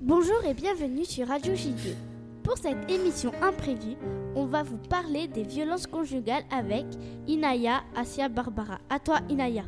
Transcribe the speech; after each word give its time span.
Bonjour 0.00 0.44
et 0.44 0.54
bienvenue 0.54 1.04
sur 1.04 1.28
Radio 1.28 1.54
J2. 1.54 1.94
Pour 2.42 2.58
cette 2.58 2.90
émission 2.90 3.32
imprévue, 3.40 3.96
on 4.34 4.46
va 4.46 4.62
vous 4.62 4.76
parler 4.76 5.28
des 5.28 5.44
violences 5.44 5.86
conjugales 5.86 6.44
avec 6.50 6.84
Inaya 7.28 7.82
Asia 7.94 8.28
Barbara. 8.28 8.78
À 8.90 8.98
toi 8.98 9.20
Inaya. 9.30 9.64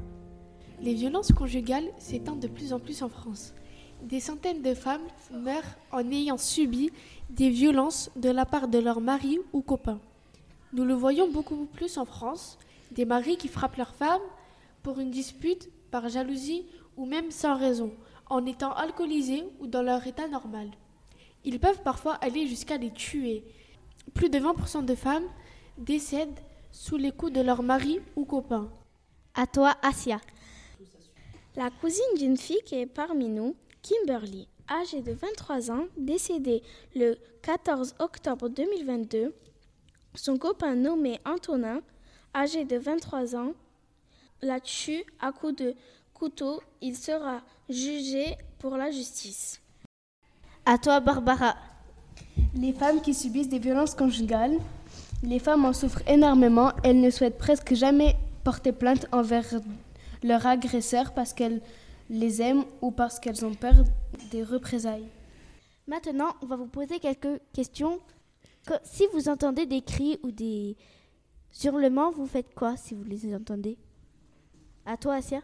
Les 0.80 0.94
violences 0.94 1.32
conjugales 1.32 1.90
s'étendent 1.98 2.40
de 2.40 2.48
plus 2.48 2.72
en 2.72 2.80
plus 2.80 3.02
en 3.02 3.08
France. 3.08 3.54
Des 4.02 4.20
centaines 4.20 4.60
de 4.60 4.74
femmes 4.74 5.06
meurent 5.32 5.78
en 5.92 6.10
ayant 6.10 6.36
subi 6.36 6.90
des 7.30 7.50
violences 7.50 8.10
de 8.16 8.30
la 8.30 8.44
part 8.44 8.68
de 8.68 8.78
leur 8.78 9.00
mari 9.00 9.38
ou 9.52 9.62
copain. 9.62 10.00
Nous 10.74 10.84
le 10.84 10.94
voyons 10.94 11.30
beaucoup 11.30 11.66
plus 11.66 11.98
en 11.98 12.04
France, 12.04 12.58
des 12.90 13.04
maris 13.04 13.36
qui 13.36 13.46
frappent 13.46 13.76
leurs 13.76 13.94
femmes 13.94 14.20
pour 14.82 14.98
une 14.98 15.12
dispute, 15.12 15.70
par 15.92 16.08
jalousie 16.08 16.66
ou 16.96 17.06
même 17.06 17.30
sans 17.30 17.56
raison, 17.56 17.92
en 18.28 18.44
étant 18.44 18.72
alcoolisés 18.72 19.44
ou 19.60 19.68
dans 19.68 19.82
leur 19.82 20.04
état 20.04 20.26
normal. 20.26 20.68
Ils 21.44 21.60
peuvent 21.60 21.82
parfois 21.84 22.14
aller 22.14 22.48
jusqu'à 22.48 22.76
les 22.76 22.90
tuer. 22.90 23.44
Plus 24.14 24.28
de 24.28 24.40
20% 24.40 24.84
de 24.84 24.96
femmes 24.96 25.28
décèdent 25.78 26.40
sous 26.72 26.96
les 26.96 27.12
coups 27.12 27.32
de 27.32 27.40
leur 27.40 27.62
mari 27.62 28.00
ou 28.16 28.24
copain. 28.24 28.68
À 29.34 29.46
toi 29.46 29.76
Asia. 29.80 30.20
La 31.54 31.70
cousine 31.70 32.02
d'une 32.16 32.36
fille 32.36 32.62
qui 32.66 32.74
est 32.74 32.86
parmi 32.86 33.28
nous, 33.28 33.54
Kimberly, 33.80 34.48
âgée 34.68 35.02
de 35.02 35.12
23 35.12 35.70
ans, 35.70 35.86
décédée 35.96 36.64
le 36.96 37.16
14 37.42 37.94
octobre 38.00 38.48
2022. 38.48 39.32
Son 40.14 40.38
copain 40.38 40.76
nommé 40.76 41.20
Antonin, 41.24 41.80
âgé 42.34 42.64
de 42.64 42.76
23 42.76 43.34
ans, 43.34 43.52
la 44.42 44.60
tue 44.60 45.04
à 45.20 45.32
coups 45.32 45.56
de 45.56 45.74
couteau. 46.12 46.62
Il 46.80 46.96
sera 46.96 47.40
jugé 47.68 48.36
pour 48.60 48.76
la 48.76 48.90
justice. 48.92 49.60
À 50.64 50.78
toi 50.78 51.00
Barbara. 51.00 51.56
Les 52.54 52.72
femmes 52.72 53.00
qui 53.00 53.12
subissent 53.12 53.48
des 53.48 53.58
violences 53.58 53.96
conjugales, 53.96 54.56
les 55.24 55.40
femmes 55.40 55.64
en 55.64 55.72
souffrent 55.72 56.08
énormément. 56.08 56.72
Elles 56.84 57.00
ne 57.00 57.10
souhaitent 57.10 57.38
presque 57.38 57.74
jamais 57.74 58.16
porter 58.44 58.72
plainte 58.72 59.06
envers 59.10 59.46
leur 60.22 60.46
agresseur 60.46 61.12
parce 61.12 61.32
qu'elles 61.32 61.60
les 62.08 62.40
aiment 62.40 62.64
ou 62.80 62.92
parce 62.92 63.18
qu'elles 63.18 63.44
ont 63.44 63.54
peur 63.54 63.74
des 64.30 64.44
représailles. 64.44 65.08
Maintenant, 65.88 66.34
on 66.40 66.46
va 66.46 66.56
vous 66.56 66.66
poser 66.66 67.00
quelques 67.00 67.40
questions. 67.52 67.98
Si 68.84 69.06
vous 69.12 69.28
entendez 69.28 69.66
des 69.66 69.82
cris 69.82 70.18
ou 70.22 70.30
des 70.30 70.76
hurlements, 71.64 72.10
vous 72.10 72.26
faites 72.26 72.54
quoi 72.54 72.76
si 72.76 72.94
vous 72.94 73.04
les 73.04 73.34
entendez? 73.34 73.76
À 74.86 74.96
toi 74.96 75.14
Asia. 75.16 75.42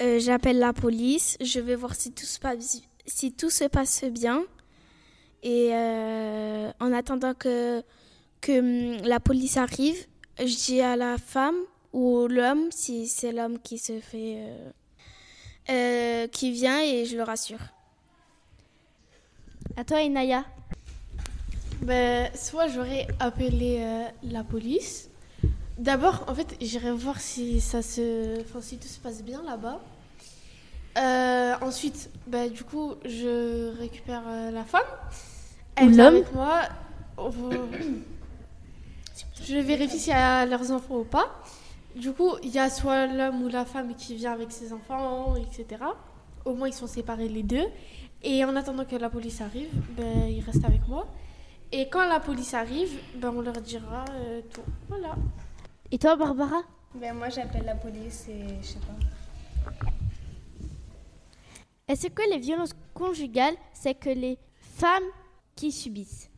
Euh, 0.00 0.18
J'appelle 0.18 0.58
la 0.58 0.72
police, 0.72 1.36
je 1.40 1.60
vais 1.60 1.74
voir 1.74 1.94
si 1.94 2.12
tout 2.12 2.24
se 2.24 2.38
passe, 2.38 2.80
si 3.06 3.32
tout 3.32 3.50
se 3.50 3.64
passe 3.64 4.04
bien. 4.04 4.44
Et 5.42 5.70
euh, 5.74 6.70
en 6.80 6.92
attendant 6.92 7.34
que, 7.34 7.82
que 8.40 8.58
hum, 8.98 9.02
la 9.06 9.20
police 9.20 9.56
arrive, 9.56 10.06
je 10.38 10.44
dis 10.66 10.80
à 10.80 10.96
la 10.96 11.18
femme 11.18 11.56
ou 11.92 12.26
l'homme, 12.26 12.70
si 12.70 13.06
c'est 13.08 13.32
l'homme 13.32 13.58
qui 13.58 13.78
se 13.78 14.00
fait. 14.00 14.36
euh, 14.38 14.70
euh, 15.68 16.26
qui 16.28 16.50
vient 16.52 16.80
et 16.82 17.04
je 17.04 17.16
le 17.16 17.22
rassure. 17.22 17.60
À 19.76 19.84
toi 19.84 20.00
Inaya. 20.02 20.44
Ben, 21.82 22.30
soit 22.34 22.68
j'aurais 22.68 23.06
appelé 23.18 23.78
euh, 23.80 24.04
la 24.22 24.44
police. 24.44 25.08
D'abord, 25.78 26.24
en 26.28 26.34
fait, 26.34 26.56
j'irai 26.60 26.92
voir 26.92 27.20
si 27.20 27.60
ça 27.60 27.80
se, 27.80 28.40
enfin, 28.42 28.60
si 28.60 28.76
tout 28.78 28.88
se 28.88 28.98
passe 28.98 29.22
bien 29.22 29.42
là-bas. 29.42 29.80
Euh, 30.98 31.54
ensuite, 31.62 32.10
ben, 32.26 32.50
du 32.50 32.64
coup, 32.64 32.94
je 33.04 33.76
récupère 33.78 34.22
euh, 34.26 34.50
la 34.50 34.64
femme. 34.64 34.82
Elle 35.76 35.88
Ou 35.88 35.92
vient 35.92 36.10
l'homme. 36.10 36.16
avec 36.16 36.34
moi. 36.34 36.62
Je 39.42 39.56
vérifie 39.56 39.98
s'il 39.98 40.12
y 40.12 40.16
a 40.16 40.44
leurs 40.44 40.70
enfants 40.70 40.98
ou 40.98 41.04
pas. 41.04 41.40
Du 41.96 42.12
coup, 42.12 42.32
il 42.42 42.50
y 42.50 42.58
a 42.58 42.68
soit 42.68 43.06
l'homme 43.06 43.42
ou 43.42 43.48
la 43.48 43.64
femme 43.64 43.94
qui 43.94 44.14
vient 44.14 44.32
avec 44.32 44.52
ses 44.52 44.72
enfants, 44.72 45.34
etc. 45.36 45.82
Au 46.44 46.54
moins, 46.54 46.68
ils 46.68 46.74
sont 46.74 46.86
séparés 46.86 47.28
les 47.28 47.42
deux. 47.42 47.66
Et 48.22 48.44
en 48.44 48.54
attendant 48.54 48.84
que 48.84 48.96
la 48.96 49.08
police 49.08 49.40
arrive, 49.40 49.70
ben, 49.96 50.28
ils 50.28 50.42
restent 50.42 50.64
avec 50.64 50.86
moi. 50.88 51.06
Et 51.72 51.88
quand 51.88 52.06
la 52.08 52.18
police 52.20 52.52
arrive, 52.54 52.98
ben, 53.16 53.32
on 53.34 53.40
leur 53.42 53.60
dira 53.60 54.04
euh, 54.10 54.40
tout. 54.52 54.62
Voilà. 54.88 55.14
Et 55.92 55.98
toi 55.98 56.16
Barbara? 56.16 56.62
Ben 56.94 57.14
moi 57.14 57.28
j'appelle 57.28 57.64
la 57.64 57.76
police 57.76 58.26
et 58.28 58.44
je 58.60 58.66
sais 58.66 58.78
pas. 58.80 59.80
Est-ce 61.88 62.08
que 62.08 62.22
les 62.30 62.38
violences 62.38 62.74
conjugales, 62.94 63.54
c'est 63.72 63.94
que 63.94 64.10
les 64.10 64.38
femmes 64.60 65.04
qui 65.56 65.70
subissent? 65.72 66.28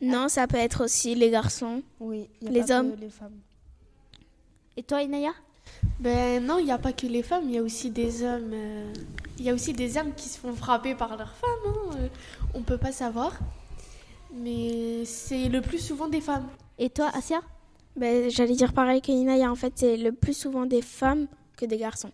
Non, 0.00 0.28
ça 0.28 0.46
peut 0.46 0.56
être 0.56 0.84
aussi 0.84 1.14
les 1.14 1.30
garçons. 1.30 1.82
Oui, 2.00 2.28
y 2.42 2.46
a 2.48 2.50
Les 2.50 2.60
pas 2.60 2.66
que 2.66 2.72
hommes. 2.72 2.94
les 3.00 3.10
femmes. 3.10 3.38
Et 4.76 4.82
toi 4.82 5.02
Inaya? 5.02 5.32
Ben 6.00 6.44
non, 6.44 6.58
il 6.58 6.66
n'y 6.66 6.72
a 6.72 6.78
pas 6.78 6.92
que 6.92 7.06
les 7.06 7.22
femmes, 7.22 7.44
il 7.46 7.52
y 7.52 7.58
a 7.58 7.62
aussi 7.62 7.90
des 7.90 8.22
hommes. 8.22 8.50
euh, 8.52 8.92
Il 9.38 9.44
y 9.44 9.50
a 9.50 9.54
aussi 9.54 9.72
des 9.72 9.96
hommes 9.96 10.12
qui 10.14 10.28
se 10.28 10.38
font 10.38 10.54
frapper 10.54 10.94
par 10.94 11.16
leurs 11.16 11.34
femmes. 11.34 11.50
hein, 11.66 11.85
on 12.54 12.62
peut 12.62 12.78
pas 12.78 12.92
savoir. 12.92 13.38
Mais 14.34 15.04
c'est 15.04 15.48
le 15.48 15.60
plus 15.60 15.78
souvent 15.78 16.08
des 16.08 16.20
femmes. 16.20 16.46
Et 16.78 16.90
toi 16.90 17.10
Asia? 17.14 17.40
Ben, 17.96 18.30
J'allais 18.30 18.54
dire 18.54 18.72
pareil 18.72 19.00
que 19.00 19.10
Inaya, 19.10 19.50
en 19.50 19.54
fait, 19.54 19.72
c'est 19.76 19.96
le 19.96 20.12
plus 20.12 20.36
souvent 20.36 20.66
des 20.66 20.82
femmes 20.82 21.26
que 21.56 21.64
des 21.64 21.78
garçons. 21.78 22.10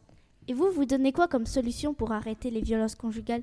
Et 0.48 0.54
vous, 0.54 0.70
vous 0.70 0.84
donnez 0.84 1.12
quoi 1.12 1.26
comme 1.28 1.47
solution 1.47 1.94
pour 1.94 2.12
arrêter 2.12 2.50
les 2.50 2.60
violences 2.60 2.94
conjugales? 2.94 3.42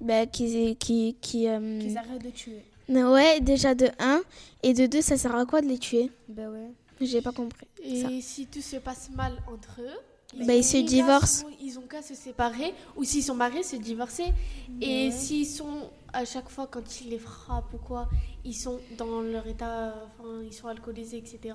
Ben, 0.00 0.28
qui, 0.28 0.76
qui, 0.76 1.16
qui, 1.20 1.48
euh, 1.48 1.80
Qu'ils 1.80 1.96
arrêtent 1.98 2.24
de 2.24 2.30
tuer. 2.30 2.62
Ouais, 2.88 3.40
déjà 3.40 3.74
de 3.74 3.88
1. 3.98 4.20
Et 4.62 4.74
de 4.74 4.86
2, 4.86 5.00
ça 5.00 5.16
sert 5.16 5.34
à 5.34 5.46
quoi 5.46 5.60
de 5.60 5.66
les 5.66 5.78
tuer? 5.78 6.10
Ben 6.28 6.50
ouais. 6.50 6.70
J'ai 7.00 7.22
pas 7.22 7.32
compris. 7.32 7.66
Et 7.82 8.02
Ça. 8.02 8.08
si 8.20 8.46
tout 8.46 8.60
se 8.60 8.76
passe 8.76 9.10
mal 9.14 9.32
entre 9.52 9.80
eux, 9.80 9.98
Ben, 10.34 10.52
ils 10.52 10.64
se 10.64 10.78
divorcent. 10.78 11.44
Ils 11.60 11.78
ont 11.78 11.82
qu'à 11.82 12.02
se 12.02 12.14
séparer. 12.14 12.74
Ou 12.96 13.04
s'ils 13.04 13.22
sont 13.22 13.34
mariés, 13.34 13.62
se 13.62 13.76
divorcer. 13.76 14.32
Et 14.80 15.10
s'ils 15.10 15.46
sont, 15.46 15.90
à 16.12 16.24
chaque 16.24 16.48
fois, 16.48 16.66
quand 16.66 17.00
ils 17.00 17.10
les 17.10 17.18
frappent 17.18 17.72
ou 17.74 17.78
quoi, 17.78 18.08
ils 18.44 18.54
sont 18.54 18.80
dans 18.96 19.20
leur 19.20 19.46
état, 19.46 19.94
enfin, 20.06 20.30
ils 20.44 20.52
sont 20.52 20.68
alcoolisés, 20.68 21.18
etc. 21.18 21.54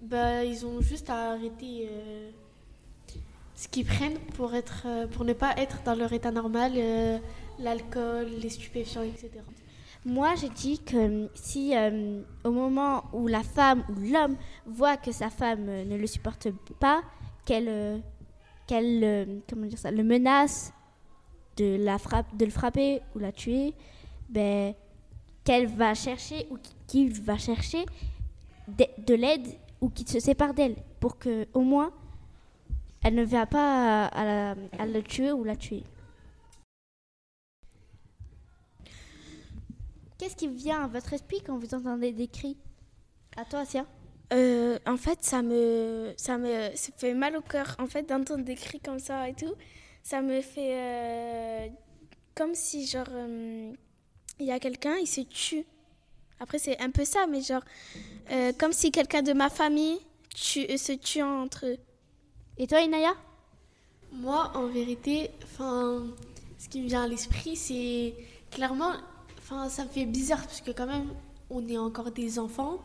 Ben, 0.00 0.42
ils 0.42 0.66
ont 0.66 0.80
juste 0.80 1.08
à 1.08 1.32
arrêter 1.32 1.88
euh, 1.90 2.30
ce 3.54 3.68
qu'ils 3.68 3.86
prennent 3.86 4.18
pour, 4.34 4.54
être, 4.54 4.82
euh, 4.86 5.06
pour 5.06 5.24
ne 5.24 5.32
pas 5.32 5.54
être 5.56 5.82
dans 5.84 5.94
leur 5.94 6.12
état 6.12 6.30
normal, 6.30 6.72
euh, 6.76 7.18
l'alcool, 7.58 8.26
les 8.40 8.48
stupéfiants, 8.48 9.02
etc. 9.02 9.30
Moi, 10.04 10.34
j'ai 10.38 10.50
dit 10.50 10.80
que 10.80 11.30
si 11.34 11.74
euh, 11.74 12.20
au 12.44 12.50
moment 12.50 13.04
où 13.12 13.26
la 13.26 13.42
femme 13.42 13.84
ou 13.88 14.12
l'homme 14.12 14.36
voit 14.66 14.96
que 14.96 15.12
sa 15.12 15.30
femme 15.30 15.64
ne 15.64 15.96
le 15.96 16.06
supporte 16.06 16.48
pas, 16.78 17.02
qu'elle 17.44 17.68
euh, 17.68 17.98
qu'elle 18.66 19.04
euh, 19.04 19.38
comment 19.48 19.66
dire 19.66 19.78
ça, 19.78 19.90
le 19.90 20.02
menace 20.04 20.72
de 21.56 21.76
la 21.76 21.98
frappe, 21.98 22.36
de 22.36 22.44
le 22.44 22.50
frapper 22.50 23.00
ou 23.14 23.18
la 23.18 23.32
tuer, 23.32 23.74
ben 24.28 24.74
qu'elle 25.44 25.66
va 25.66 25.94
chercher 25.94 26.46
ou 26.50 26.56
qu'il 26.86 27.12
va 27.20 27.36
chercher 27.38 27.84
de, 28.68 28.86
de 29.06 29.14
l'aide 29.14 29.46
ou 29.80 29.90
qu'il 29.90 30.08
se 30.08 30.18
sépare 30.20 30.54
d'elle 30.54 30.76
pour 31.00 31.18
que 31.18 31.46
au 31.52 31.60
moins 31.60 31.92
elle 33.02 33.14
ne 33.14 33.24
va 33.24 33.44
pas 33.46 34.06
à 34.06 34.24
la- 34.24 34.56
à 34.78 34.86
le 34.86 35.02
tuer 35.02 35.32
ou 35.32 35.44
la 35.44 35.56
tuer. 35.56 35.84
Qu'est-ce 40.18 40.36
qui 40.36 40.48
vient 40.48 40.84
à 40.84 40.86
votre 40.86 41.12
esprit 41.12 41.42
quand 41.42 41.58
vous 41.58 41.74
entendez 41.74 42.12
des 42.12 42.28
cris? 42.28 42.56
À 43.36 43.44
toi, 43.44 43.64
Sia 43.66 43.84
Euh, 44.34 44.78
en 44.86 44.96
fait, 44.96 45.18
ça 45.22 45.42
me, 45.42 46.12
ça 46.16 46.38
me 46.38 46.70
ça 46.74 46.92
fait 46.96 47.14
mal 47.14 47.36
au 47.36 47.40
cœur. 47.40 47.76
En 47.78 47.86
fait, 47.86 48.02
d'entendre 48.08 48.44
des 48.44 48.56
cris 48.56 48.80
comme 48.80 48.98
ça 48.98 49.28
et 49.28 49.34
tout, 49.34 49.54
ça 50.02 50.22
me 50.22 50.40
fait 50.40 50.74
euh, 50.76 51.68
comme 52.34 52.54
si, 52.54 52.86
genre, 52.86 53.06
euh, 53.10 53.72
il 54.40 54.46
y 54.46 54.50
a 54.50 54.58
quelqu'un, 54.58 54.96
il 54.96 55.06
se 55.06 55.20
tue. 55.20 55.64
Après, 56.40 56.58
c'est 56.58 56.80
un 56.80 56.90
peu 56.90 57.04
ça, 57.04 57.26
mais 57.28 57.42
genre, 57.42 57.62
comme 58.58 58.72
si 58.72 58.90
quelqu'un 58.90 59.22
de 59.22 59.32
ma 59.32 59.48
famille 59.50 60.00
se 60.34 60.92
tue 60.96 61.22
entre 61.22 61.66
eux. 61.66 61.76
Et 62.58 62.66
toi, 62.66 62.80
Inaya? 62.80 63.14
Moi, 64.12 64.50
en 64.54 64.66
vérité, 64.66 65.30
ce 65.58 66.68
qui 66.68 66.80
me 66.82 66.88
vient 66.88 67.04
à 67.04 67.08
l'esprit, 67.08 67.54
c'est 67.56 68.14
clairement, 68.50 68.94
ça 69.68 69.84
me 69.84 69.88
fait 69.88 70.06
bizarre 70.06 70.42
parce 70.42 70.60
que 70.60 70.72
quand 70.72 70.86
même, 70.86 71.14
on 71.50 71.66
est 71.68 71.78
encore 71.78 72.10
des 72.10 72.38
enfants 72.40 72.80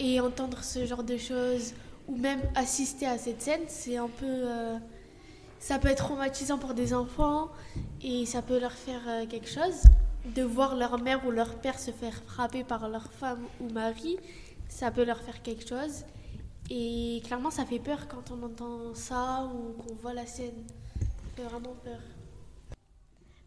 et 0.00 0.18
entendre 0.18 0.64
ce 0.64 0.86
genre 0.86 1.04
de 1.04 1.18
choses 1.18 1.74
ou 2.08 2.16
même 2.16 2.40
assister 2.56 3.06
à 3.06 3.18
cette 3.18 3.42
scène, 3.42 3.60
c'est 3.68 3.98
un 3.98 4.08
peu, 4.08 4.26
euh, 4.26 4.78
ça 5.60 5.78
peut 5.78 5.88
être 5.88 6.04
traumatisant 6.04 6.58
pour 6.58 6.72
des 6.72 6.94
enfants 6.94 7.50
et 8.02 8.24
ça 8.24 8.40
peut 8.40 8.58
leur 8.58 8.72
faire 8.72 9.02
euh, 9.06 9.26
quelque 9.26 9.48
chose. 9.48 9.82
De 10.34 10.42
voir 10.42 10.74
leur 10.74 10.98
mère 10.98 11.24
ou 11.26 11.30
leur 11.30 11.54
père 11.56 11.78
se 11.78 11.90
faire 11.90 12.14
frapper 12.26 12.64
par 12.64 12.88
leur 12.88 13.10
femme 13.12 13.44
ou 13.60 13.68
mari, 13.70 14.18
ça 14.68 14.90
peut 14.90 15.04
leur 15.04 15.20
faire 15.20 15.42
quelque 15.42 15.68
chose. 15.68 16.04
Et 16.70 17.20
clairement, 17.24 17.50
ça 17.50 17.66
fait 17.66 17.78
peur 17.78 18.08
quand 18.08 18.30
on 18.30 18.42
entend 18.42 18.94
ça 18.94 19.48
ou 19.52 19.82
qu'on 19.82 19.94
voit 19.94 20.14
la 20.14 20.26
scène. 20.26 20.64
Ça 20.98 21.06
fait 21.36 21.42
vraiment 21.42 21.74
peur. 21.84 22.00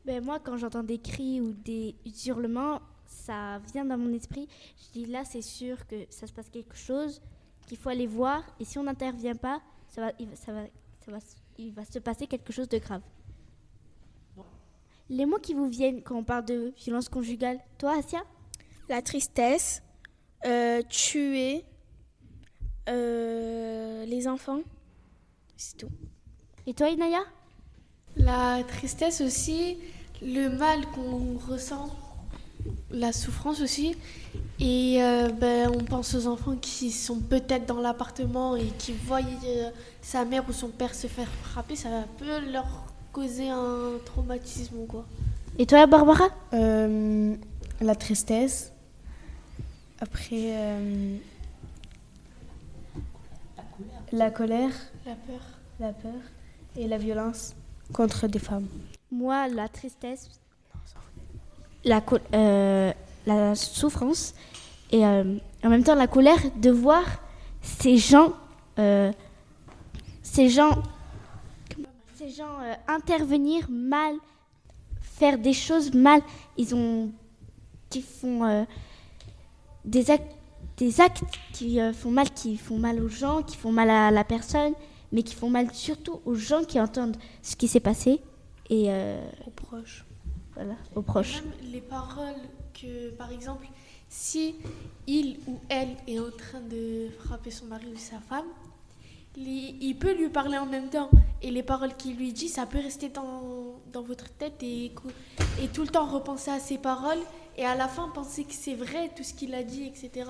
Ben, 0.05 0.23
moi, 0.23 0.39
quand 0.39 0.57
j'entends 0.57 0.83
des 0.83 0.99
cris 0.99 1.41
ou 1.41 1.53
des 1.53 1.95
hurlements, 2.25 2.81
ça 3.13 3.59
vient 3.73 3.85
dans 3.85 3.97
mon 3.97 4.13
esprit. 4.13 4.47
Je 4.77 4.99
dis 4.99 5.05
là, 5.05 5.23
c'est 5.25 5.41
sûr 5.41 5.85
que 5.87 6.05
ça 6.09 6.27
se 6.27 6.33
passe 6.33 6.49
quelque 6.49 6.75
chose, 6.75 7.21
qu'il 7.67 7.77
faut 7.77 7.89
aller 7.89 8.07
voir. 8.07 8.43
Et 8.59 8.65
si 8.65 8.77
on 8.77 8.83
n'intervient 8.83 9.35
pas, 9.35 9.61
ça 9.89 10.01
va, 10.01 10.11
il, 10.19 10.27
va, 10.27 10.35
ça 10.35 10.51
va, 10.51 10.63
ça 11.05 11.11
va, 11.11 11.17
il 11.57 11.71
va 11.71 11.85
se 11.85 11.99
passer 11.99 12.27
quelque 12.27 12.51
chose 12.51 12.67
de 12.69 12.77
grave. 12.77 13.01
Les 15.09 15.25
mots 15.25 15.37
qui 15.37 15.53
vous 15.53 15.67
viennent 15.67 16.01
quand 16.01 16.15
on 16.15 16.23
parle 16.23 16.45
de 16.45 16.73
violence 16.77 17.09
conjugale, 17.09 17.59
toi, 17.77 17.97
Asia? 17.97 18.23
La 18.89 19.01
tristesse, 19.01 19.83
euh, 20.45 20.81
tuer, 20.89 21.63
euh, 22.89 24.05
les 24.05 24.27
enfants, 24.27 24.61
c'est 25.55 25.77
tout. 25.77 25.91
Et 26.65 26.73
toi, 26.73 26.89
Inaya? 26.89 27.23
La 28.15 28.63
tristesse 28.63 29.21
aussi, 29.21 29.77
le 30.21 30.49
mal 30.49 30.85
qu'on 30.91 31.37
ressent, 31.37 31.89
la 32.91 33.11
souffrance 33.11 33.61
aussi. 33.61 33.95
Et 34.59 35.01
euh, 35.01 35.29
ben, 35.29 35.69
on 35.73 35.83
pense 35.83 36.13
aux 36.15 36.27
enfants 36.27 36.55
qui 36.55 36.91
sont 36.91 37.19
peut-être 37.19 37.65
dans 37.65 37.81
l'appartement 37.81 38.55
et 38.55 38.67
qui 38.77 38.93
voient 38.93 39.19
euh, 39.21 39.69
sa 40.01 40.25
mère 40.25 40.43
ou 40.47 40.53
son 40.53 40.69
père 40.69 40.93
se 40.93 41.07
faire 41.07 41.27
frapper, 41.43 41.75
ça 41.75 41.89
peut 42.17 42.39
leur 42.51 42.67
causer 43.11 43.49
un 43.49 43.93
traumatisme 44.05 44.77
ou 44.77 44.85
quoi. 44.85 45.05
Et 45.59 45.65
toi, 45.65 45.85
Barbara? 45.85 46.25
Euh, 46.53 47.35
la 47.81 47.95
tristesse. 47.95 48.71
Après, 49.99 50.51
euh, 50.55 51.17
la 54.11 54.29
colère, 54.31 54.71
La 55.05 55.15
peur. 55.15 55.41
la 55.79 55.93
peur 55.93 56.11
et 56.75 56.87
la 56.87 56.97
violence 56.97 57.53
contre 57.93 58.27
des 58.27 58.39
femmes. 58.39 58.67
Moi, 59.11 59.47
la 59.47 59.67
tristesse, 59.69 60.29
euh, 61.85 62.93
la 63.25 63.55
souffrance 63.55 64.33
et 64.91 65.05
euh, 65.05 65.35
en 65.63 65.69
même 65.69 65.83
temps 65.83 65.95
la 65.95 66.07
colère 66.07 66.39
de 66.55 66.69
voir 66.69 67.03
ces 67.61 67.97
gens, 67.97 68.33
euh, 68.79 69.11
ces 70.21 70.49
gens, 70.49 70.81
ces 72.15 72.29
gens 72.29 72.57
intervenir 72.87 73.69
mal, 73.69 74.15
faire 75.01 75.37
des 75.37 75.53
choses 75.53 75.93
mal. 75.93 76.21
Ils 76.57 76.73
ont, 76.73 77.11
qui 77.89 78.01
font 78.01 78.65
des 79.85 80.09
actes, 80.09 80.35
des 80.77 81.01
actes 81.01 81.23
qui 81.51 81.79
font 81.93 82.11
mal, 82.11 82.29
qui 82.31 82.57
font 82.57 82.77
mal 82.77 83.01
aux 83.01 83.09
gens, 83.09 83.43
qui 83.43 83.57
font 83.57 83.71
mal 83.71 83.89
à 83.89 84.11
la 84.11 84.23
personne, 84.23 84.73
mais 85.11 85.23
qui 85.23 85.35
font 85.35 85.49
mal 85.49 85.73
surtout 85.73 86.21
aux 86.25 86.35
gens 86.35 86.63
qui 86.63 86.79
entendent 86.79 87.17
ce 87.41 87.55
qui 87.55 87.67
s'est 87.67 87.79
passé 87.79 88.21
et 88.69 88.89
Aux 89.45 89.51
proches. 89.51 90.05
Voilà, 90.55 90.75
aux 90.95 91.01
proches. 91.01 91.41
Même 91.43 91.71
les 91.71 91.81
paroles 91.81 92.41
que, 92.73 93.09
par 93.11 93.31
exemple, 93.31 93.67
si 94.09 94.55
il 95.07 95.39
ou 95.47 95.59
elle 95.69 95.95
est 96.07 96.19
en 96.19 96.31
train 96.31 96.61
de 96.61 97.09
frapper 97.19 97.51
son 97.51 97.65
mari 97.65 97.87
ou 97.93 97.97
sa 97.97 98.19
femme, 98.19 98.45
il 99.35 99.95
peut 99.99 100.13
lui 100.13 100.29
parler 100.29 100.57
en 100.57 100.65
même 100.65 100.89
temps. 100.89 101.09
Et 101.41 101.51
les 101.51 101.63
paroles 101.63 101.95
qu'il 101.95 102.15
lui 102.15 102.31
dit, 102.31 102.47
ça 102.47 102.65
peut 102.65 102.79
rester 102.79 103.09
dans, 103.09 103.81
dans 103.91 104.01
votre 104.01 104.29
tête 104.29 104.61
et, 104.61 104.93
et 105.61 105.67
tout 105.73 105.81
le 105.81 105.87
temps 105.87 106.05
repenser 106.05 106.51
à 106.51 106.59
ces 106.59 106.77
paroles. 106.77 107.19
Et 107.57 107.65
à 107.65 107.75
la 107.75 107.87
fin, 107.87 108.09
penser 108.09 108.43
que 108.45 108.53
c'est 108.53 108.75
vrai 108.75 109.11
tout 109.15 109.23
ce 109.23 109.33
qu'il 109.33 109.53
a 109.53 109.63
dit, 109.63 109.85
etc. 109.85 110.29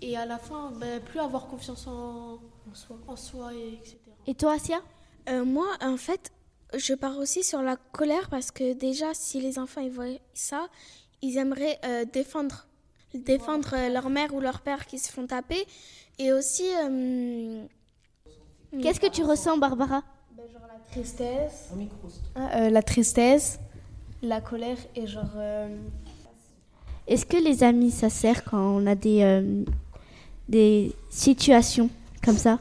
Et 0.00 0.16
à 0.16 0.26
la 0.26 0.38
fin, 0.38 0.72
ben, 0.72 1.00
plus 1.00 1.20
avoir 1.20 1.46
confiance 1.46 1.86
en, 1.86 2.38
en 3.06 3.16
soi. 3.16 3.54
et 3.54 3.74
etc. 3.74 3.98
Et 4.26 4.34
toi, 4.34 4.54
Asia? 4.54 4.80
Euh, 5.28 5.44
moi, 5.44 5.66
en 5.80 5.96
fait, 5.96 6.32
je 6.76 6.94
pars 6.94 7.18
aussi 7.18 7.42
sur 7.44 7.62
la 7.62 7.76
colère 7.76 8.28
parce 8.30 8.50
que 8.50 8.72
déjà, 8.72 9.14
si 9.14 9.40
les 9.40 9.58
enfants 9.58 9.80
ils 9.80 9.90
voient 9.90 10.18
ça, 10.34 10.68
ils 11.22 11.36
aimeraient 11.38 11.78
euh, 11.84 12.04
défendre, 12.04 12.66
défendre 13.14 13.74
euh, 13.74 13.88
leur 13.88 14.08
mère 14.10 14.34
ou 14.34 14.40
leur 14.40 14.60
père 14.60 14.86
qui 14.86 14.98
se 14.98 15.10
font 15.12 15.26
taper. 15.26 15.64
Et 16.18 16.32
aussi, 16.32 16.64
euh, 16.82 17.64
Qu'est-ce 18.80 19.00
que 19.00 19.08
tu 19.08 19.22
ressens, 19.22 19.58
Barbara? 19.58 20.02
La 20.36 20.78
tristesse. 20.90 21.68
Ah, 22.34 22.60
euh, 22.60 22.70
la 22.70 22.82
tristesse, 22.82 23.58
la 24.22 24.40
colère 24.40 24.78
et 24.94 25.06
genre. 25.06 25.24
euh, 25.36 25.76
Est-ce 27.06 27.26
que 27.26 27.36
les 27.36 27.62
amis, 27.62 27.90
ça 27.90 28.08
sert 28.10 28.44
quand 28.44 28.58
on 28.60 28.86
a 28.86 28.94
des, 28.94 29.22
euh, 29.22 29.64
des 30.48 30.92
situations 31.10 31.90
comme 32.24 32.36
ça? 32.36 32.58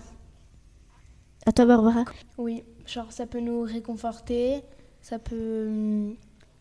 À 1.45 1.51
toi, 1.51 1.65
Barbara 1.65 2.05
oui, 2.37 2.63
genre 2.91 3.11
ça 3.11 3.25
peut 3.25 3.39
nous 3.39 3.61
réconforter, 3.61 4.61
ça 5.01 5.19
peut 5.19 5.67
hum, 5.67 6.15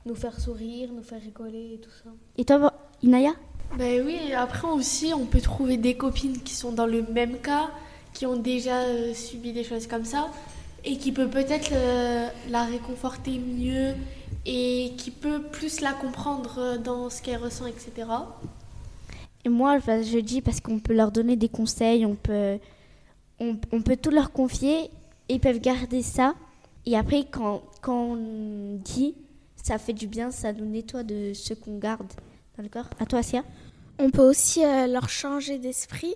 nous 0.06 0.14
faire 0.14 0.38
sourire, 0.38 0.90
nous 0.94 1.02
faire 1.02 1.20
rigoler 1.20 1.74
et 1.74 1.78
tout 1.78 1.90
ça. 1.90 2.10
Et 2.36 2.44
toi, 2.44 2.72
Inaya? 3.02 3.32
Ben 3.76 4.04
oui, 4.04 4.18
et 4.28 4.34
après 4.34 4.68
aussi, 4.68 5.12
on 5.14 5.26
peut 5.26 5.40
trouver 5.40 5.76
des 5.76 5.94
copines 5.94 6.40
qui 6.42 6.54
sont 6.54 6.72
dans 6.72 6.86
le 6.86 7.02
même 7.02 7.38
cas, 7.38 7.70
qui 8.14 8.26
ont 8.26 8.36
déjà 8.36 8.80
euh, 8.80 9.14
subi 9.14 9.52
des 9.52 9.62
choses 9.62 9.86
comme 9.86 10.04
ça, 10.04 10.28
et 10.84 10.96
qui 10.96 11.12
peut 11.12 11.28
peut-être 11.28 11.70
euh, 11.72 12.28
la 12.48 12.64
réconforter 12.64 13.38
mieux, 13.38 13.94
et 14.46 14.92
qui 14.96 15.10
peut 15.10 15.42
plus 15.42 15.80
la 15.80 15.92
comprendre 15.92 16.58
euh, 16.58 16.78
dans 16.78 17.10
ce 17.10 17.22
qu'elle 17.22 17.36
ressent, 17.36 17.66
etc. 17.66 18.08
Et 19.44 19.48
moi, 19.48 19.78
je 19.78 20.18
dis 20.18 20.42
parce 20.42 20.60
qu'on 20.60 20.80
peut 20.80 20.94
leur 20.94 21.12
donner 21.12 21.36
des 21.36 21.48
conseils, 21.48 22.04
on 22.04 22.16
peut, 22.16 22.58
on, 23.38 23.56
on 23.72 23.82
peut 23.82 23.96
tout 23.96 24.10
leur 24.10 24.32
confier, 24.32 24.90
ils 25.34 25.40
peuvent 25.40 25.60
garder 25.60 26.02
ça. 26.02 26.34
Et 26.86 26.96
après, 26.96 27.26
quand, 27.30 27.62
quand 27.82 27.94
on 28.16 28.76
dit, 28.76 29.14
ça 29.62 29.78
fait 29.78 29.92
du 29.92 30.06
bien, 30.06 30.30
ça 30.30 30.52
nous 30.52 30.64
nettoie 30.64 31.02
de 31.02 31.32
ce 31.34 31.54
qu'on 31.54 31.78
garde 31.78 32.12
dans 32.56 32.62
le 32.62 32.68
corps. 32.68 32.88
À 32.98 33.06
toi, 33.06 33.18
Asia 33.20 33.42
on 34.02 34.08
peut 34.08 34.22
aussi 34.26 34.64
euh, 34.64 34.86
leur 34.86 35.10
changer 35.10 35.58
d'esprit. 35.58 36.14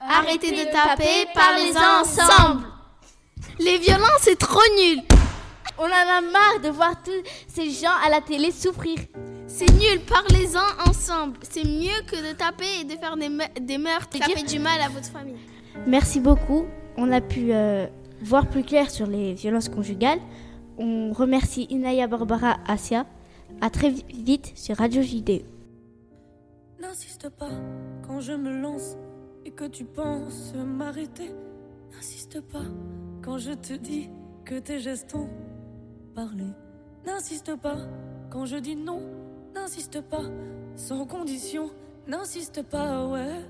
Arrêtez 0.00 0.52
de 0.52 0.70
taper, 0.72 1.26
parlez-en 1.34 2.00
ensemble. 2.00 2.66
Les 3.58 3.76
violences, 3.76 4.20
c'est 4.22 4.38
trop 4.38 4.58
nul. 4.78 5.02
On 5.78 5.84
en 5.84 5.86
a 5.86 6.20
marre 6.22 6.60
de 6.62 6.70
voir 6.70 7.02
tous 7.02 7.10
ces 7.46 7.70
gens 7.70 7.92
à 8.04 8.08
la 8.08 8.22
télé 8.22 8.50
souffrir. 8.52 8.98
C'est 9.46 9.70
nul, 9.72 10.00
parlez-en 10.08 10.88
ensemble. 10.88 11.36
C'est 11.42 11.64
mieux 11.64 12.00
que 12.10 12.16
de 12.30 12.32
taper 12.34 12.80
et 12.80 12.84
de 12.84 12.96
faire 12.98 13.16
des, 13.18 13.28
me- 13.28 13.60
des 13.60 13.76
meurtres. 13.76 14.16
Ça 14.16 14.24
fait 14.24 14.42
du 14.44 14.58
mal 14.58 14.80
à 14.80 14.88
votre 14.88 15.10
famille. 15.10 15.36
Merci 15.86 16.20
beaucoup. 16.20 16.64
On 17.02 17.10
a 17.12 17.20
pu 17.22 17.52
euh, 17.52 17.86
voir 18.22 18.46
plus 18.46 18.62
clair 18.62 18.90
sur 18.90 19.06
les 19.06 19.32
violences 19.32 19.68
conjugales. 19.70 20.18
On 20.76 21.12
remercie 21.12 21.66
Inaya 21.70 22.06
Barbara 22.06 22.56
Asia. 22.66 23.06
À 23.62 23.70
très 23.70 23.88
vi- 23.90 24.04
vite 24.12 24.52
sur 24.54 24.76
Radio 24.76 25.00
JDE. 25.02 25.42
N'insiste 26.80 27.28
pas 27.30 27.50
quand 28.06 28.20
je 28.20 28.32
me 28.32 28.60
lance 28.60 28.96
et 29.44 29.50
que 29.50 29.64
tu 29.64 29.84
penses 29.84 30.52
m'arrêter. 30.54 31.30
N'insiste 31.92 32.40
pas 32.42 32.64
quand 33.22 33.38
je 33.38 33.52
te 33.52 33.72
dis 33.74 34.08
que 34.44 34.58
tes 34.58 34.78
gestes 34.78 35.14
ont 35.14 35.28
parlé. 36.14 36.44
N'insiste 37.06 37.56
pas 37.56 37.78
quand 38.30 38.44
je 38.46 38.56
dis 38.56 38.76
non. 38.76 39.00
N'insiste 39.54 40.00
pas 40.02 40.24
sans 40.76 41.06
condition. 41.06 41.70
N'insiste 42.06 42.62
pas, 42.62 43.06
ouais. 43.06 43.40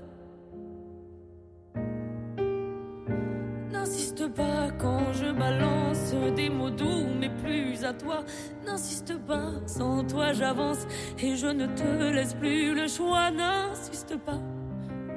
Des 6.41 6.49
mots 6.49 6.69
doux, 6.69 7.07
mais 7.19 7.29
plus 7.29 7.83
à 7.83 7.93
toi. 7.93 8.23
N'insiste 8.65 9.17
pas, 9.27 9.51
sans 9.65 10.03
toi 10.03 10.33
j'avance 10.33 10.87
et 11.19 11.35
je 11.35 11.47
ne 11.47 11.65
te 11.67 12.13
laisse 12.13 12.33
plus 12.33 12.73
le 12.73 12.87
choix. 12.87 13.31
N'insiste 13.31 14.17
pas, 14.17 14.39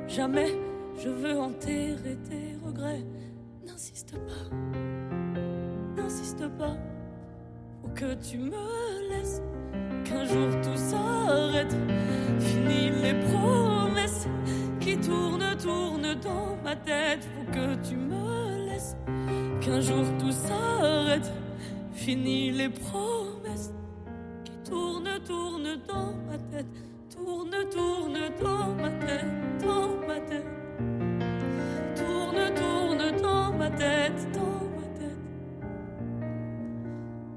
jamais 0.06 0.58
je 1.02 1.08
veux 1.08 1.38
enterrer 1.38 2.16
tes 2.28 2.56
regrets. 2.64 3.04
N'insiste 3.66 4.16
pas, 4.18 4.56
n'insiste 5.96 6.46
pas, 6.58 6.76
faut 7.80 7.94
que 7.94 8.14
tu 8.14 8.38
me 8.38 9.10
laisses. 9.10 9.40
Qu'un 10.04 10.24
jour 10.24 10.50
tout 10.62 10.76
s'arrête, 10.76 11.74
fini 12.38 12.90
les 13.02 13.14
promesses 13.30 14.28
qui 14.80 14.98
tournent, 14.98 15.56
tournent 15.56 16.14
dans 16.22 16.56
ma 16.62 16.76
tête. 16.76 17.26
Faut 17.34 17.50
que 17.52 17.74
tu 17.88 17.96
me 17.96 18.66
laisses. 18.66 18.96
Qu'un 19.64 19.80
jour 19.80 20.04
tout 20.18 20.30
s'arrête, 20.30 21.32
fini 21.94 22.50
les 22.50 22.68
promesses 22.68 23.72
qui 24.44 24.52
tournent, 24.70 25.08
tournent 25.26 25.78
dans 25.88 26.12
ma 26.28 26.36
tête. 26.36 26.66
Tourne, 27.08 27.56
tourne 27.72 28.18
dans 28.42 28.74
ma 28.74 28.90
tête, 28.90 29.24
dans 29.64 30.06
ma 30.06 30.20
tête. 30.20 30.46
Tourne, 31.96 32.54
tourne 32.54 33.22
dans 33.22 33.52
ma 33.54 33.70
tête, 33.70 34.28
dans 34.34 34.68
ma 34.76 34.86
tête. 34.98 35.22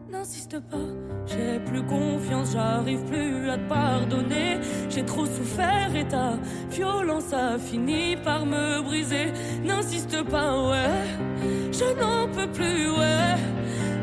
N'insiste 0.10 0.60
pas, 0.70 0.90
j'ai 1.28 1.60
plus 1.62 1.86
confiance, 1.86 2.52
j'arrive 2.52 3.06
plus 3.06 3.50
à 3.50 3.58
te 3.58 3.70
pardonner. 3.70 4.60
J'ai 4.98 5.06
trop 5.06 5.28
souffert 5.28 5.96
et 5.96 6.06
ta 6.06 6.40
violence 6.72 7.32
a 7.32 7.60
fini 7.60 8.16
par 8.16 8.48
me 8.48 8.82
briser. 8.82 9.32
N'insiste 9.64 10.24
pas, 10.24 10.70
ouais, 10.70 11.06
je 11.72 11.86
n'en 12.02 12.28
peux 12.28 12.48
plus, 12.52 12.90
ouais. 12.90 13.36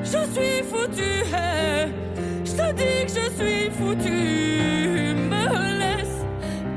Je 0.04 0.20
suis 0.32 0.62
foutu, 0.62 1.10
hey. 1.34 1.92
je 2.44 2.52
te 2.52 2.72
dis 2.74 3.06
que 3.06 3.20
je 3.20 3.28
suis 3.42 3.70
foutu. 3.70 5.16
Me 5.32 5.78
laisse 5.80 6.18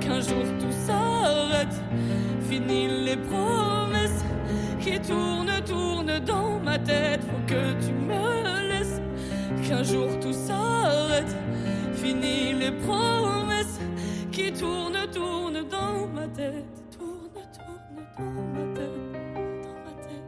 qu'un 0.02 0.20
jour 0.20 0.46
tout 0.62 0.76
s'arrête. 0.88 1.80
Fini 2.50 2.88
les 3.06 3.18
promesses 3.18 4.26
qui 4.80 5.00
tournent, 5.00 5.62
tournent 5.64 6.20
dans 6.26 6.60
ma 6.60 6.80
tête. 6.80 7.22
Faut 7.22 7.46
que 7.46 7.86
tu 7.86 7.94
me 7.94 8.68
laisses 8.68 9.00
qu'un 9.68 9.84
jour 9.84 10.08
tout 10.20 10.34
s'arrête. 10.34 11.36
Fini 11.94 12.54
les 12.54 12.72
promesses 12.72 13.47
qui 14.58 14.64
tournent, 14.64 15.12
tournent 15.12 15.68
dans 15.70 16.08
ma 16.08 16.28
tête. 16.28 16.66
Tourne, 16.98 17.30
tourne 17.54 18.08
dans 18.18 18.34
ma 18.54 18.64
tête. 18.74 18.92
Dans 19.64 19.80
ma 19.86 19.94
tête. 20.04 20.28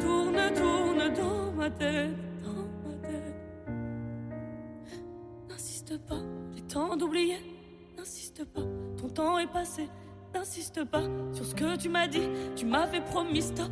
Tourne, 0.00 0.54
tourne 0.54 1.14
dans 1.14 1.52
ma 1.52 1.70
tête. 1.70 2.16
Dans 2.44 2.88
ma 2.88 3.08
tête. 3.08 3.36
N'insiste 5.48 5.98
pas, 6.06 6.20
j'ai 6.54 6.62
temps 6.62 6.96
d'oublier. 6.96 7.38
N'insiste 7.96 8.44
pas, 8.44 8.62
ton 9.00 9.08
temps 9.08 9.38
est 9.38 9.50
passé. 9.50 9.88
N'insiste 10.34 10.84
pas 10.84 11.02
sur 11.32 11.44
ce 11.44 11.54
que 11.54 11.76
tu 11.76 11.88
m'as 11.88 12.08
dit. 12.08 12.28
Tu 12.56 12.66
m'avais 12.66 13.00
promis 13.00 13.42
stop. 13.42 13.70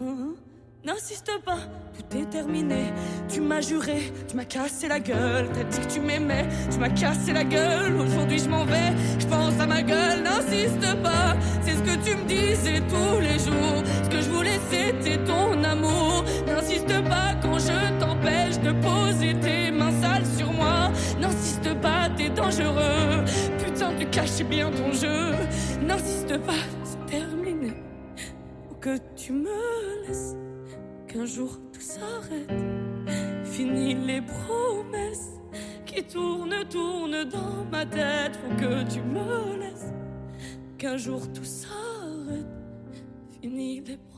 Mhm. 0.00 0.36
N'insiste 0.84 1.30
pas, 1.46 1.56
tout 1.96 2.18
est 2.18 2.28
terminé. 2.28 2.92
Tu 3.26 3.40
m'as 3.40 3.62
juré, 3.62 4.12
tu 4.28 4.36
m'as 4.36 4.44
cassé 4.44 4.86
la 4.86 5.00
gueule. 5.00 5.48
T'as 5.54 5.64
dit 5.64 5.80
que 5.80 5.90
tu 5.94 6.00
m'aimais, 6.00 6.46
tu 6.70 6.78
m'as 6.78 6.90
cassé 6.90 7.32
la 7.32 7.42
gueule. 7.42 7.96
Aujourd'hui 7.96 8.38
je 8.38 8.50
m'en 8.50 8.66
vais, 8.66 8.92
je 9.18 9.26
pense 9.26 9.58
à 9.58 9.66
ma 9.66 9.80
gueule. 9.80 10.22
N'insiste 10.22 11.02
pas, 11.02 11.36
c'est 11.62 11.72
ce 11.72 11.82
que 11.82 12.04
tu 12.04 12.14
me 12.14 12.24
disais 12.24 12.82
tous 12.86 13.18
les 13.18 13.38
jours. 13.38 13.82
Ce 14.02 14.08
que 14.10 14.20
je 14.20 14.28
voulais 14.28 14.60
c'était 14.70 15.16
ton 15.24 15.64
amour. 15.64 16.22
N'insiste 16.46 17.02
pas 17.08 17.34
quand 17.40 17.58
je 17.58 17.98
t'empêche 17.98 18.58
de 18.60 18.72
poser 18.72 19.40
tes 19.40 19.70
mains 19.70 20.02
sales 20.02 20.26
sur 20.36 20.52
moi. 20.52 20.90
N'insiste 21.18 21.80
pas, 21.80 22.10
t'es 22.14 22.28
dangereux. 22.28 23.24
Putain, 23.64 23.90
tu 23.98 24.04
cachais 24.10 24.44
bien 24.44 24.70
ton 24.70 24.92
jeu. 24.92 25.32
N'insiste 25.80 26.36
pas, 26.44 26.62
c'est 26.84 27.06
terminé. 27.06 27.72
Faut 28.68 28.74
que 28.74 28.98
tu 29.16 29.32
me 29.32 29.48
laisses 30.06 30.36
qu'un 31.14 31.26
jour 31.26 31.60
tout 31.72 31.80
s'arrête. 31.80 32.50
Fini 33.44 33.94
les 33.94 34.20
promesses 34.20 35.30
qui 35.86 36.02
tournent, 36.02 36.64
tournent 36.68 37.24
dans 37.24 37.64
ma 37.70 37.86
tête. 37.86 38.36
Faut 38.36 38.56
que 38.56 38.82
tu 38.92 39.00
me 39.00 39.60
laisses 39.60 39.92
qu'un 40.76 40.96
jour 40.96 41.20
tout 41.32 41.44
s'arrête. 41.44 42.46
Fini 43.40 43.80
les 43.80 43.96
promesses 43.96 44.13